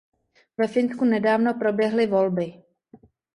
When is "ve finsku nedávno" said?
0.57-1.53